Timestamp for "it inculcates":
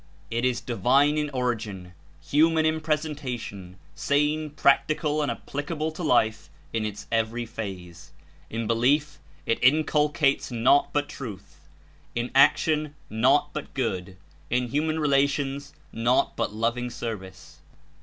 9.45-10.49